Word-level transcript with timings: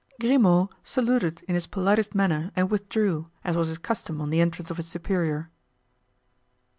Grimaud 0.19 0.69
saluted 0.83 1.43
in 1.47 1.53
his 1.53 1.67
politest 1.67 2.15
manner 2.15 2.51
and 2.55 2.71
withdrew, 2.71 3.29
as 3.43 3.55
was 3.55 3.67
his 3.67 3.77
custom 3.77 4.19
on 4.19 4.31
the 4.31 4.41
entrance 4.41 4.71
of 4.71 4.77
his 4.77 4.87
superior. 4.87 5.51